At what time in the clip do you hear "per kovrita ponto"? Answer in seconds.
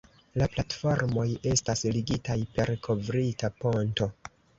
2.55-4.09